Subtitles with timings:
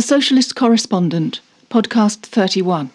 [0.00, 2.88] The Socialist Correspondent, Podcast 31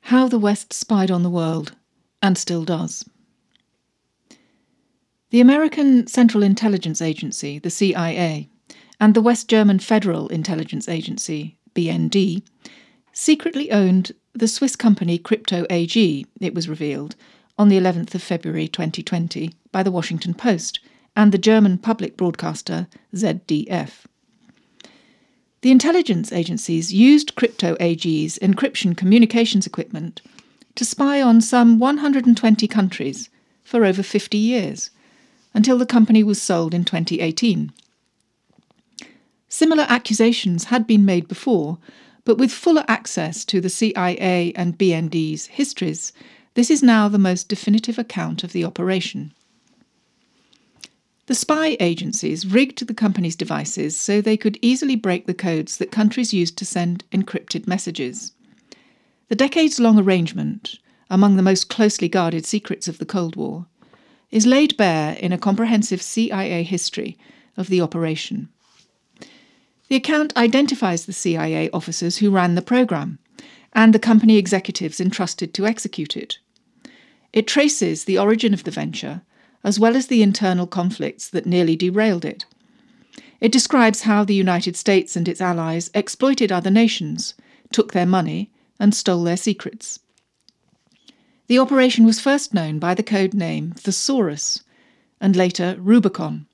[0.00, 1.76] How the West Spied on the World,
[2.20, 3.08] and Still Does.
[5.30, 8.48] The American Central Intelligence Agency, the CIA,
[8.98, 12.42] and the West German Federal Intelligence Agency, BND,
[13.12, 17.14] secretly owned the Swiss company Crypto AG, it was revealed,
[17.56, 20.80] on the 11th of February 2020 by the Washington Post
[21.14, 24.06] and the German public broadcaster ZDF.
[25.64, 30.20] The intelligence agencies used Crypto AG's encryption communications equipment
[30.74, 33.30] to spy on some 120 countries
[33.62, 34.90] for over 50 years,
[35.54, 37.72] until the company was sold in 2018.
[39.48, 41.78] Similar accusations had been made before,
[42.26, 46.12] but with fuller access to the CIA and BND's histories,
[46.52, 49.32] this is now the most definitive account of the operation.
[51.26, 55.90] The spy agencies rigged the company's devices so they could easily break the codes that
[55.90, 58.32] countries used to send encrypted messages.
[59.28, 63.66] The decades long arrangement, among the most closely guarded secrets of the Cold War,
[64.30, 67.16] is laid bare in a comprehensive CIA history
[67.56, 68.50] of the operation.
[69.88, 73.18] The account identifies the CIA officers who ran the program
[73.72, 76.38] and the company executives entrusted to execute it.
[77.32, 79.22] It traces the origin of the venture
[79.64, 82.44] as well as the internal conflicts that nearly derailed it.
[83.40, 87.34] It describes how the United States and its allies exploited other nations,
[87.72, 90.00] took their money, and stole their secrets.
[91.46, 94.62] The operation was first known by the code name Thesaurus,
[95.20, 96.46] and later Rubicon.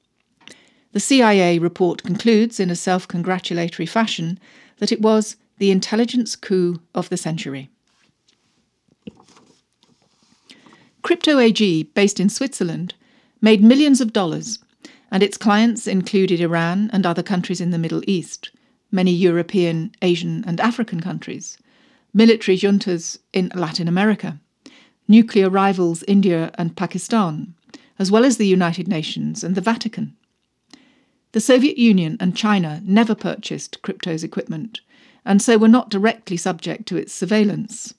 [0.92, 4.38] The CIA report concludes in a self congratulatory fashion
[4.78, 7.69] that it was the intelligence coup of the century.
[11.03, 12.94] Crypto AG, based in Switzerland,
[13.41, 14.58] made millions of dollars,
[15.10, 18.50] and its clients included Iran and other countries in the Middle East,
[18.92, 21.58] many European, Asian, and African countries,
[22.12, 24.38] military juntas in Latin America,
[25.08, 27.54] nuclear rivals India and Pakistan,
[27.98, 30.16] as well as the United Nations and the Vatican.
[31.32, 34.81] The Soviet Union and China never purchased crypto's equipment,
[35.25, 37.94] and so were not directly subject to its surveillance.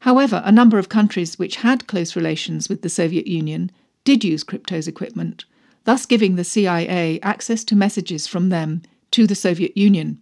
[0.00, 3.70] However, a number of countries which had close relations with the Soviet Union
[4.10, 5.44] did use crypto's equipment,
[5.84, 8.82] thus giving the CIA access to messages from them
[9.12, 10.20] to the Soviet Union.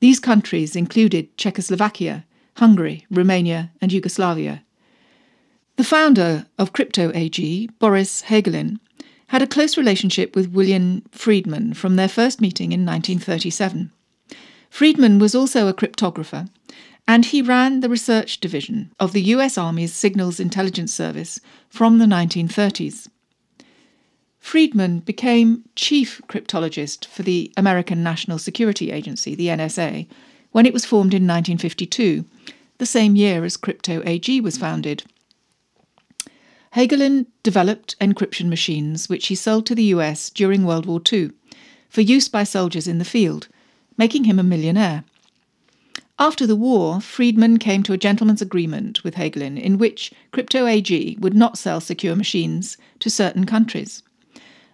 [0.00, 2.24] These countries included Czechoslovakia,
[2.56, 4.64] Hungary, Romania, and Yugoslavia.
[5.76, 8.80] The founder of Crypto AG, Boris Hagelin,
[9.28, 13.92] had a close relationship with William Friedman from their first meeting in 1937.
[14.70, 16.48] Friedman was also a cryptographer
[17.06, 22.06] and he ran the research division of the US Army's Signals Intelligence Service from the
[22.06, 23.08] 1930s.
[24.38, 30.06] Friedman became chief cryptologist for the American National Security Agency, the NSA,
[30.52, 32.24] when it was formed in 1952,
[32.78, 35.04] the same year as Crypto AG was founded.
[36.74, 41.30] Hagelin developed encryption machines which he sold to the US during World War II
[41.88, 43.48] for use by soldiers in the field,
[43.96, 45.04] making him a millionaire.
[46.16, 51.16] After the war, Friedman came to a gentleman's agreement with Hagelin in which Crypto AG
[51.18, 54.00] would not sell secure machines to certain countries.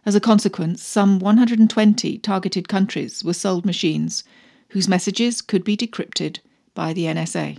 [0.05, 4.23] As a consequence, some 120 targeted countries were sold machines
[4.69, 6.41] whose messages could be decrypted
[6.75, 7.57] by the NSA.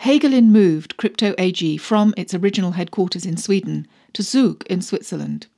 [0.00, 5.48] Hagelin moved Crypto AG from its original headquarters in Sweden to Zug in Switzerland.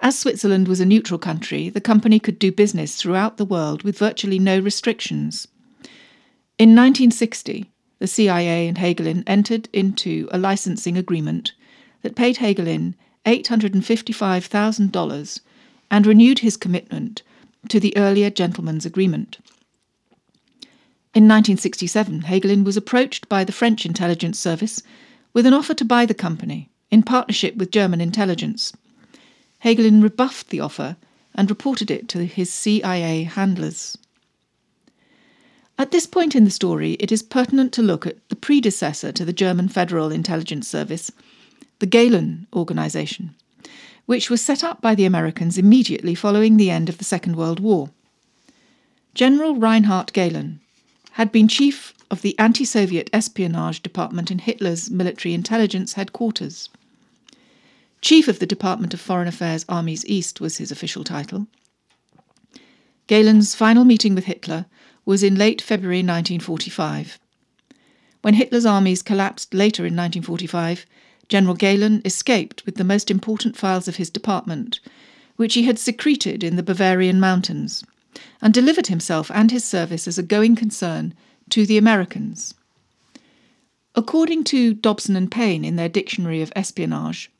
[0.00, 3.98] As Switzerland was a neutral country, the company could do business throughout the world with
[3.98, 5.48] virtually no restrictions.
[6.58, 11.52] In 1960, the CIA and Hagelin entered into a licensing agreement
[12.02, 15.40] that paid Hagelin $855,000
[15.90, 17.22] and renewed his commitment
[17.68, 19.38] to the earlier gentleman's agreement.
[21.14, 24.82] In 1967, Hagelin was approached by the French intelligence service
[25.32, 28.72] with an offer to buy the company in partnership with German intelligence.
[29.62, 30.96] Hagelin rebuffed the offer
[31.34, 33.96] and reported it to his CIA handlers.
[35.78, 39.24] At this point in the story, it is pertinent to look at the predecessor to
[39.24, 41.10] the German Federal Intelligence Service,
[41.78, 43.34] the Gehlen Organization,
[44.06, 47.58] which was set up by the Americans immediately following the end of the Second World
[47.58, 47.90] War.
[49.14, 50.60] General Reinhard Gehlen
[51.12, 56.68] had been chief of the anti Soviet espionage department in Hitler's military intelligence headquarters.
[58.02, 61.46] Chief of the Department of Foreign Affairs Armies East was his official title.
[63.06, 64.66] Gehlen's final meeting with Hitler
[65.04, 67.18] was in late February 1945.
[68.22, 70.86] When Hitler's armies collapsed later in 1945,
[71.28, 74.80] General Gehlen escaped with the most important files of his department,
[75.36, 77.84] which he had secreted in the Bavarian mountains.
[78.42, 81.14] and delivered himself and his service as a going concern
[81.48, 82.54] to the Americans.
[83.94, 87.30] According to Dobson and Payne in their Dictionary of Espionage,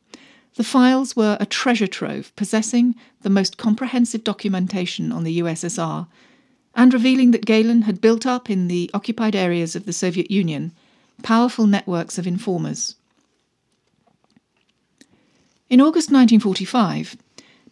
[0.56, 6.06] the files were a treasure trove possessing the most comprehensive documentation on the USSR
[6.74, 10.72] and revealing that Gehlen had built up in the occupied areas of the Soviet Union
[11.22, 12.96] powerful networks of informers.
[15.70, 17.16] In August 1945,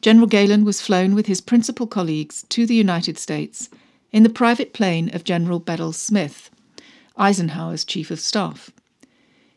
[0.01, 3.69] General Gehlen was flown with his principal colleagues to the United States
[4.13, 6.51] in the private plane of General Bedell Smith,
[7.19, 8.71] Eisenhower's chief of staff.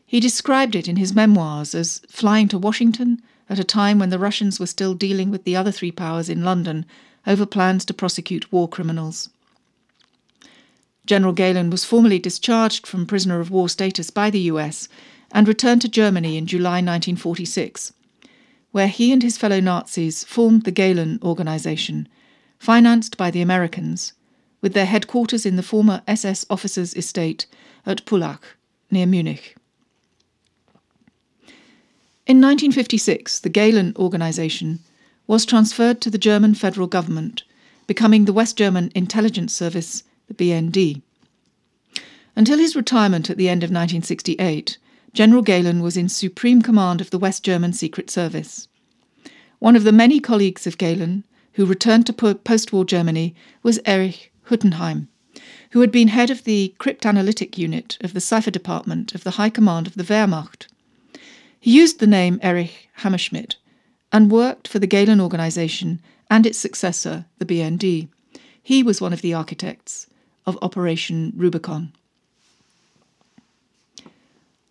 [0.06, 4.18] He described it in his memoirs as flying to Washington at a time when the
[4.18, 6.84] Russians were still dealing with the other three powers in London
[7.26, 9.30] over plans to prosecute war criminals.
[11.06, 14.88] General Gehlen was formally discharged from prisoner of war status by the US
[15.30, 17.92] and returned to Germany in July 1946,
[18.72, 22.08] where he and his fellow Nazis formed the Gehlen Organization,
[22.58, 24.14] financed by the Americans,
[24.62, 27.46] with their headquarters in the former SS officer's estate
[27.84, 28.56] at Pullach,
[28.90, 29.56] near Munich.
[32.26, 34.78] In 1956, the Gehlen Organization
[35.26, 37.42] was transferred to the German federal government,
[37.86, 41.02] becoming the West German Intelligence Service the BND.
[42.36, 44.78] Until his retirement at the end of 1968,
[45.12, 48.66] General Gehlen was in supreme command of the West German Secret Service.
[49.60, 51.22] One of the many colleagues of Gehlen
[51.52, 55.06] who returned to post war Germany was Erich Hüttenhain,
[55.70, 59.50] who had been head of the cryptanalytic unit of the Cipher Department of the High
[59.50, 60.66] Command of the Wehrmacht.
[61.60, 63.54] He used the name Erich Hammerschmidt
[64.12, 68.08] and worked for the Gehlen organization and its successor, the BND.
[68.60, 70.08] He was one of the architects
[70.46, 71.92] of Operation Rubicon.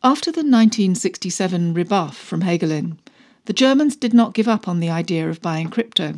[0.03, 2.97] After the 1967 rebuff from Hagelin,
[3.45, 6.15] the Germans did not give up on the idea of buying crypto.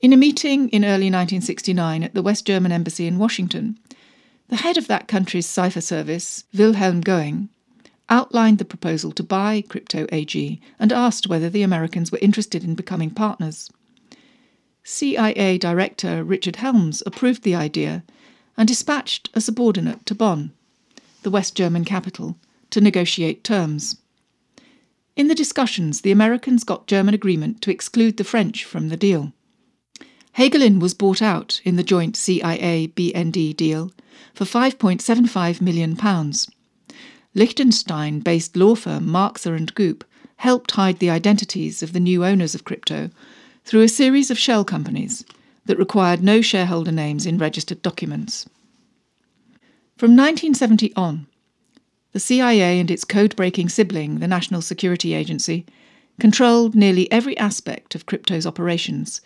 [0.00, 3.78] In a meeting in early 1969 at the West German Embassy in Washington,
[4.48, 7.48] the head of that country's cipher service, Wilhelm Goeing,
[8.10, 12.74] outlined the proposal to buy Crypto AG and asked whether the Americans were interested in
[12.74, 13.70] becoming partners.
[14.82, 18.04] CIA Director Richard Helms approved the idea
[18.56, 20.52] and dispatched a subordinate to Bonn,
[21.22, 22.36] the West German capital,
[22.70, 23.96] to negotiate terms.
[25.16, 29.32] In the discussions, the Americans got German agreement to exclude the French from the deal.
[30.36, 33.92] Hagelin was bought out in the joint CIA BND deal
[34.34, 35.96] for £5.75 million.
[37.34, 40.04] Liechtenstein based law firm Marxer and Goop
[40.36, 43.10] helped hide the identities of the new owners of crypto
[43.64, 45.24] through a series of shell companies
[45.66, 48.46] that required no shareholder names in registered documents.
[49.96, 51.26] From 1970 on,
[52.12, 55.66] the CIA and its code breaking sibling, the National Security Agency,
[56.20, 59.20] controlled nearly every aspect of crypto's operations,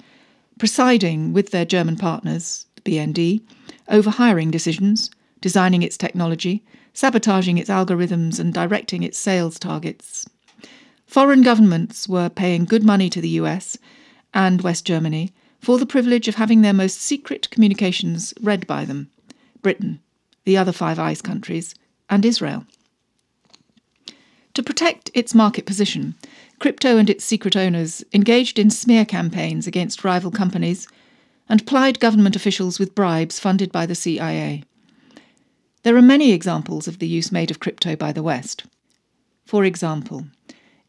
[0.58, 3.42] presiding with their German partners, the BND,
[3.88, 6.64] over hiring decisions, designing its technology,
[6.94, 10.28] sabotaging its algorithms, and directing its sales targets.
[11.06, 13.78] Foreign governments were paying good money to the US
[14.34, 19.10] and West Germany for the privilege of having their most secret communications read by them
[19.62, 20.00] Britain,
[20.44, 21.74] the other Five Eyes countries,
[22.08, 22.64] and Israel.
[24.54, 26.14] To protect its market position,
[26.58, 30.88] crypto and its secret owners engaged in smear campaigns against rival companies
[31.48, 34.64] and plied government officials with bribes funded by the CIA.
[35.82, 38.64] There are many examples of the use made of crypto by the West.
[39.46, 40.26] For example,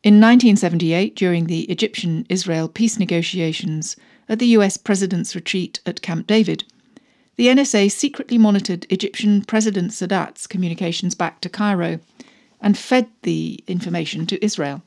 [0.01, 3.95] in 1978, during the Egyptian Israel peace negotiations,
[4.29, 6.63] at the US President's retreat at Camp David,
[7.35, 11.99] the NSA secretly monitored Egyptian President Sadat's communications back to Cairo
[12.61, 14.83] and fed the information to Israel.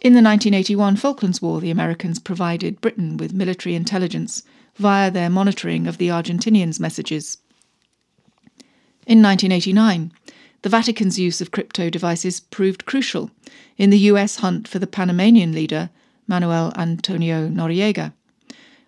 [0.00, 4.42] In the 1981 Falklands War, the Americans provided Britain with military intelligence
[4.76, 7.38] via their monitoring of the Argentinians' messages.
[9.06, 10.12] In 1989,
[10.60, 13.30] the Vatican's use of crypto devices proved crucial
[13.78, 15.88] in the US hunt for the Panamanian leader
[16.26, 18.12] Manuel Antonio Noriega.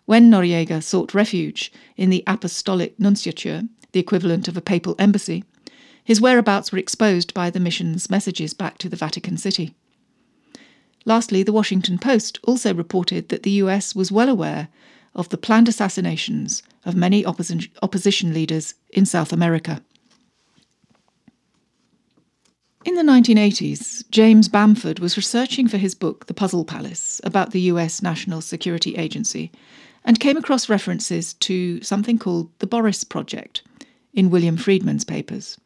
[0.04, 5.44] When Noriega sought refuge in the Apostolic Nunciature, the equivalent of a papal embassy,
[6.04, 9.74] his whereabouts were exposed by the mission's messages back to the Vatican City.
[11.04, 14.68] Lastly, the Washington Post also reported that the US was well aware
[15.14, 19.82] of the planned assassinations of many opposition, leaders in South America.
[22.86, 27.62] In the 1980s, James Bamford was researching for his book The Puzzle Palace about the
[27.62, 29.50] US National Security Agency
[30.04, 33.62] and came across references to something called the Boris Project
[34.14, 35.58] in William Friedman's papers.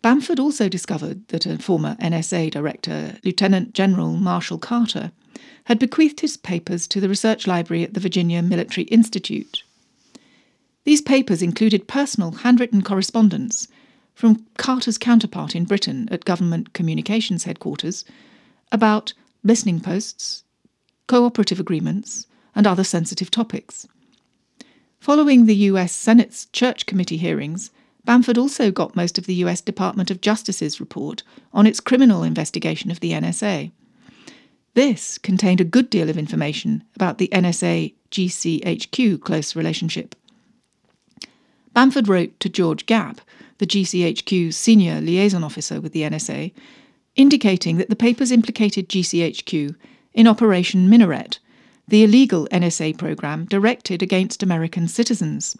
[0.00, 5.10] Bamford also discovered that a former NSA director, Lieutenant General Marshall Carter,
[5.64, 9.64] had bequeathed his papers to the research library at the Virginia Military Institute.
[10.84, 13.66] These papers included personal handwritten correspondence
[14.14, 18.04] from Carter's counterpart in Britain at Government Communications Headquarters
[18.72, 20.44] about listening posts,
[21.06, 23.86] cooperative agreements, and other sensitive topics.
[25.00, 27.70] Following the US Senate's Church Committee hearings,
[28.04, 32.90] Bamford also got most of the US Department of Justice's report on its criminal investigation
[32.90, 33.72] of the NSA.
[34.74, 40.14] This contained a good deal of information about the NSA GCHQ close relationship.
[41.72, 43.20] Bamford wrote to George Gapp,
[43.58, 46.52] the GCHQ's senior liaison officer with the NSA,
[47.16, 49.74] indicating that the papers implicated GCHQ
[50.12, 51.38] in Operation Minaret,
[51.86, 55.56] the illegal NSA program directed against American citizens.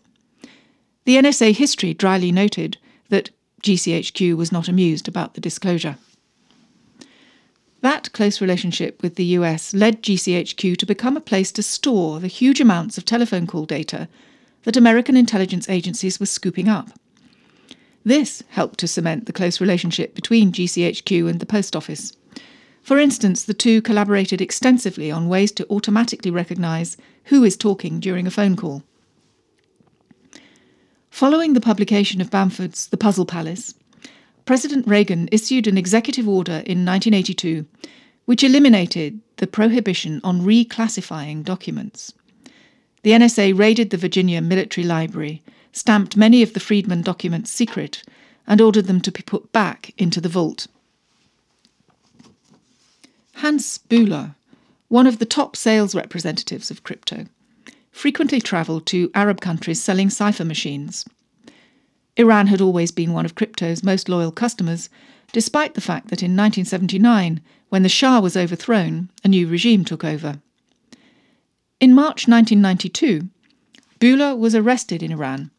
[1.05, 2.79] The NSA history dryly noted
[3.11, 3.31] that
[3.63, 5.97] GCHQ was not amused about the disclosure.
[7.83, 12.29] That close relationship with the US led GCHQ to become a place to store the
[12.29, 14.09] huge amounts of telephone call data
[14.63, 16.89] that American intelligence agencies were scooping up.
[18.05, 22.13] This helped to cement the close relationship between GCHQ and the Post Office.
[22.83, 28.27] For instance, the two collaborated extensively on ways to automatically recognize who is talking during
[28.27, 28.83] a phone call.
[31.11, 33.75] Following the publication of Bamford's The Puzzle Palace,
[34.45, 37.67] President Reagan issued an executive order in 1982
[38.27, 42.13] which eliminated the prohibition on reclassifying documents.
[43.03, 45.43] The NSA raided the Virginia Military Library
[45.75, 48.05] stamped many of the Friedman documents secret,
[48.47, 50.69] and ordered them to be put back into the vault.
[53.35, 54.37] Hans Bühler,
[54.89, 57.27] one of the top sales representatives of crypto,
[57.91, 61.05] frequently travelled to Arab countries selling cipher machines.
[62.17, 64.89] Iran had always been one of crypto's most loyal customers,
[65.33, 67.41] despite the fact that in 1979,
[67.71, 70.41] when the Shah was overthrown, a new regime took over.
[71.81, 73.29] In March 1992,
[73.99, 75.51] Bühler was arrested in Iran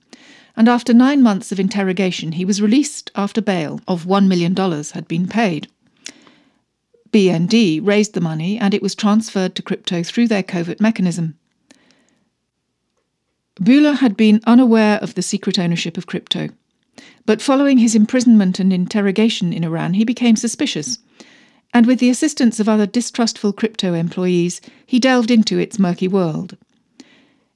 [0.58, 5.08] and after nine months of interrogation, he was released after bail of $1 million had
[5.08, 5.68] been paid.
[7.12, 11.38] BND raised the money and it was transferred to crypto through their covert mechanism.
[13.62, 16.50] Bühler had been unaware of the secret ownership of crypto,
[17.26, 21.00] but following his imprisonment and interrogation in Iran, he became suspicious.
[21.74, 26.58] And with the assistance of other distrustful crypto employees, he delved into its murky world.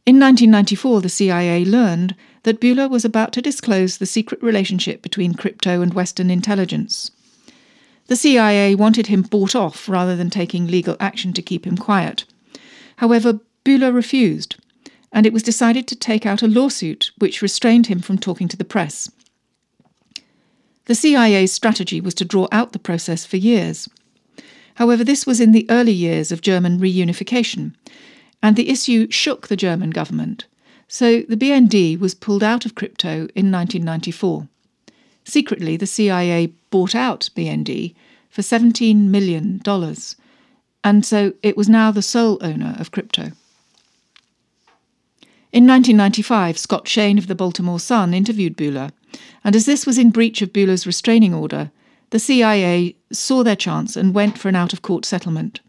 [0.05, 5.33] In 1994, the CIA learned that Bühler was about to disclose the secret relationship between
[5.33, 7.11] crypto and Western intelligence.
[8.07, 12.25] The CIA wanted him bought off rather than taking legal action to keep him quiet.
[12.97, 14.55] However, Bühler refused,
[15.11, 18.57] and it was decided to take out a lawsuit which restrained him from talking to
[18.57, 19.11] the press.
[20.85, 23.87] The CIA's strategy was to draw out the process for years.
[24.75, 27.75] However, this was in the early years of German reunification,
[28.41, 30.45] and the issue shook the German government.
[30.91, 34.47] So the BND was pulled out of crypto in 1994.
[35.23, 37.93] Secretly, the CIA bought out BND
[38.31, 39.61] for $17 million,
[40.83, 43.31] and so it was now the sole owner of crypto.
[45.51, 48.91] In 1995, Scott Shane of the Baltimore Sun interviewed Bühler,
[49.43, 51.69] and as this was in breach of Bühler's restraining order,
[52.09, 55.59] the CIA saw their chance and went for an out of court settlement.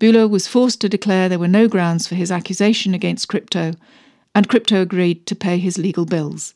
[0.00, 3.74] Bühler was forced to declare there were no grounds for his accusation against crypto,
[4.38, 6.54] and crypto agreed to pay his legal bills.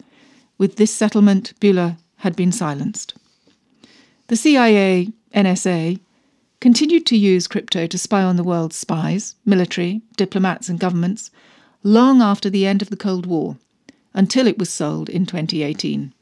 [0.57, 3.15] With this settlement, Bühler had been silenced.
[4.29, 5.99] The CIA, NSA,
[6.61, 11.33] continued to use crypto to spy on the world's spies, military, diplomats, and governments
[11.83, 13.57] long after the end of the Cold War,
[14.15, 16.15] until it was sold in 2018.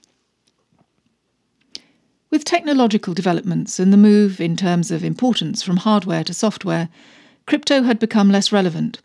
[2.31, 6.89] With technological developments and the move in terms of importance from hardware to software,
[7.45, 9.03] crypto had become less relevant.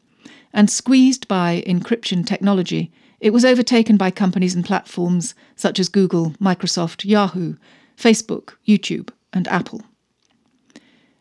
[0.56, 6.30] And squeezed by encryption technology, it was overtaken by companies and platforms such as Google,
[6.42, 7.56] Microsoft, Yahoo,
[7.98, 9.82] Facebook, YouTube, and Apple.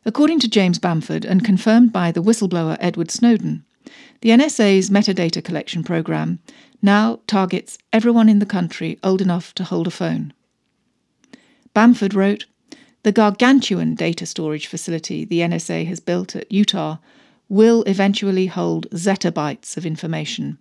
[0.05, 3.64] According to James Bamford and confirmed by the whistleblower Edward Snowden,
[4.21, 6.38] the NSA's metadata collection program
[6.81, 10.33] now targets everyone in the country old enough to hold a phone.
[11.75, 12.47] Bamford wrote,
[13.03, 16.99] The gargantuan data storage facility the NSA has built at Utah
[17.54, 20.58] will eventually hold zettabytes of information.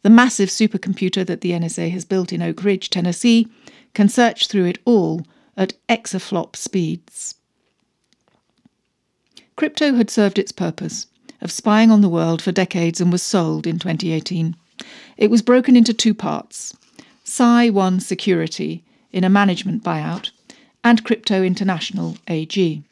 [0.00, 3.48] The massive supercomputer that the NSA has built in Oak Ridge, Tennessee,
[3.92, 5.26] can search through it all
[5.58, 7.34] at exaflop speeds.
[9.56, 11.06] Crypto had served its purpose
[11.42, 14.56] of spying on the world for decades and was sold in 2018.
[15.18, 16.74] It was broken into two parts
[17.26, 20.30] CyOne Security in a management buyout,
[20.82, 22.82] and Crypto International AG.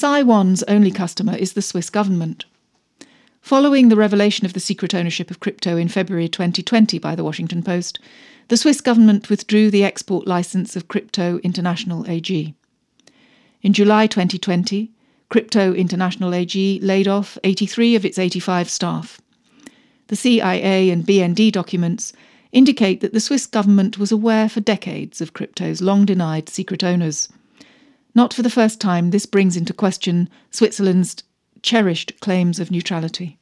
[0.00, 2.46] One's only customer is the Swiss government.
[3.40, 7.62] Following the revelation of the secret ownership of crypto in February 2020 by the Washington
[7.62, 7.98] Post,
[8.48, 12.54] the Swiss government withdrew the export license of Crypto International AG.
[13.60, 14.90] In July 2020,
[15.28, 19.20] Crypto International AG laid off 83 of its 85 staff.
[20.06, 22.12] The CIA and BND documents
[22.50, 27.28] indicate that the Swiss government was aware for decades of crypto's long denied secret owners.
[28.14, 31.22] Not for the first time, this brings into question Switzerland's
[31.62, 33.38] cherished claims of neutrality.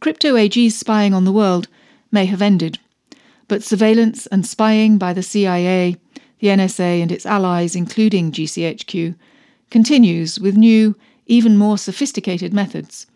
[0.00, 1.66] Crypto AG's spying on the world
[2.12, 2.78] may have ended,
[3.48, 5.96] but surveillance and spying by the CIA,
[6.38, 9.16] the NSA, and its allies, including GCHQ,
[9.70, 10.94] continues with new,
[11.26, 13.06] even more sophisticated methods,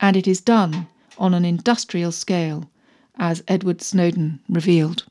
[0.00, 2.68] and it is done on an industrial scale,
[3.16, 5.04] as Edward Snowden revealed.